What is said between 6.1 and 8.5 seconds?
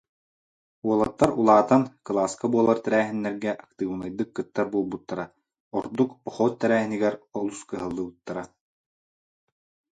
похуот тэрээһинигэр олус кыһаллыбыттара